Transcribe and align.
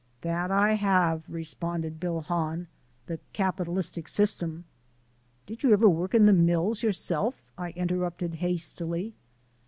"That 0.21 0.49
I 0.49 0.73
have," 0.73 1.21
responded 1.27 1.99
Bill 1.99 2.21
Hahn, 2.21 2.65
"the 3.05 3.19
capitalistic 3.33 4.07
system" 4.07 4.65
"Did 5.45 5.61
you 5.61 5.73
ever 5.73 5.87
work 5.87 6.15
in 6.15 6.25
the 6.25 6.33
mills 6.33 6.81
yourself?" 6.81 7.35
I 7.55 7.69
interrupted 7.75 8.33
hastily. 8.41 9.13